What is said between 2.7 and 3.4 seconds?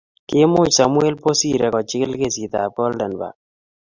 goldenberg